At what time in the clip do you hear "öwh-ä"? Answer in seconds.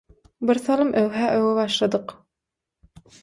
1.01-1.27